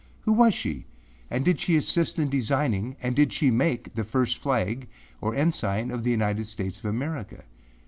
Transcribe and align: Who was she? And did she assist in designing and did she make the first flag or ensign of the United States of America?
Who 0.21 0.31
was 0.33 0.55
she? 0.55 0.87
And 1.29 1.45
did 1.45 1.59
she 1.59 1.75
assist 1.75 2.17
in 2.17 2.27
designing 2.31 2.95
and 3.03 3.15
did 3.15 3.31
she 3.31 3.51
make 3.51 3.93
the 3.93 4.03
first 4.03 4.39
flag 4.39 4.87
or 5.21 5.35
ensign 5.35 5.91
of 5.91 6.03
the 6.03 6.09
United 6.09 6.47
States 6.47 6.79
of 6.79 6.85
America? 6.85 7.43